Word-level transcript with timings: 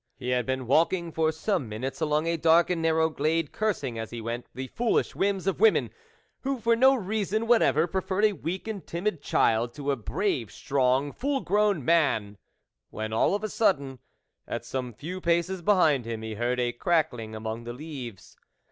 He 0.15 0.29
had 0.29 0.47
been 0.47 0.65
walking 0.65 1.11
for 1.11 1.31
some 1.31 1.69
minutes 1.69 2.01
along 2.01 2.25
a 2.25 2.35
dark 2.35 2.71
and 2.71 2.81
narrow 2.81 3.07
glade, 3.07 3.51
cursing 3.51 3.99
as 3.99 4.09
he 4.09 4.19
went 4.19 4.47
the 4.55 4.65
foolish 4.69 5.13
whims 5.15 5.45
of 5.45 5.59
women, 5.59 5.91
who, 6.39 6.59
for 6.59 6.75
no 6.75 6.95
reason 6.95 7.45
whatever, 7.45 7.85
preferred 7.85 8.25
a 8.25 8.33
weak 8.33 8.67
and 8.67 8.83
timid 8.87 9.21
child 9.21 9.75
to 9.75 9.91
a 9.91 9.95
brave, 9.95 10.51
strong, 10.51 11.11
full 11.11 11.41
grown 11.41 11.85
man, 11.85 12.39
when 12.89 13.13
all 13.13 13.35
of 13.35 13.43
a 13.43 13.47
sudden, 13.49 13.99
at 14.47 14.65
some 14.65 14.91
few 14.91 15.21
paces 15.21 15.61
behind 15.61 16.05
him, 16.07 16.23
he 16.23 16.33
heard 16.33 16.59
a 16.59 16.71
crackling 16.73 17.35
among 17.35 17.65
the 17.65 17.73
leaves. 17.73 18.35